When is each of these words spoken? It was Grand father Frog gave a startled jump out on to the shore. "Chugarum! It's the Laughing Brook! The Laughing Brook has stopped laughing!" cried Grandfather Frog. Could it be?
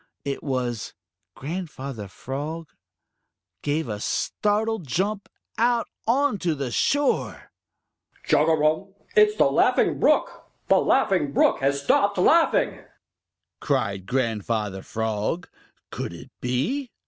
It 0.25 0.41
was 0.41 0.95
Grand 1.35 1.69
father 1.69 2.07
Frog 2.07 2.69
gave 3.61 3.87
a 3.87 3.99
startled 3.99 4.87
jump 4.87 5.29
out 5.59 5.87
on 6.07 6.39
to 6.39 6.55
the 6.55 6.71
shore. 6.71 7.51
"Chugarum! 8.25 8.95
It's 9.15 9.37
the 9.37 9.45
Laughing 9.45 9.99
Brook! 9.99 10.49
The 10.69 10.79
Laughing 10.79 11.33
Brook 11.33 11.59
has 11.59 11.83
stopped 11.83 12.17
laughing!" 12.17 12.79
cried 13.59 14.07
Grandfather 14.07 14.81
Frog. 14.81 15.47
Could 15.91 16.13
it 16.13 16.31
be? 16.41 16.89